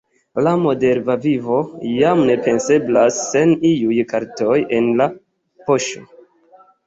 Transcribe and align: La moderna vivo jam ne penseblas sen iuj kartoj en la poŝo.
La 0.45 0.51
moderna 0.59 1.15
vivo 1.25 1.57
jam 1.97 2.21
ne 2.29 2.37
penseblas 2.47 3.19
sen 3.27 3.53
iuj 3.71 3.99
kartoj 4.13 4.57
en 4.79 4.89
la 5.03 5.07
poŝo. 5.69 6.03